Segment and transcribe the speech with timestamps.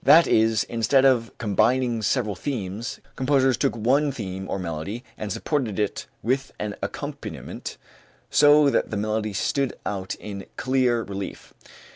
[0.03, 5.77] That is, instead of combining several themes, composers took one theme or melody and supported
[5.77, 7.77] it with an accompaniment
[8.31, 11.53] so that the melody stood out in clear relief.